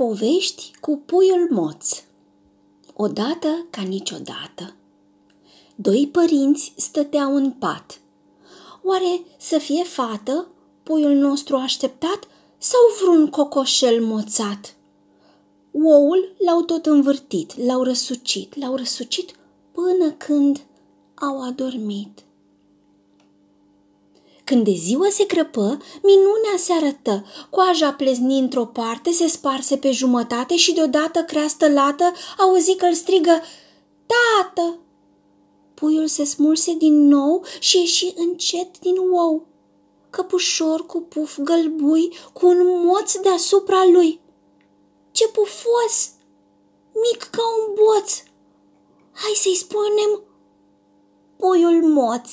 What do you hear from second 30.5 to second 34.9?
și deodată creastă lată auzi că îl strigă Tată!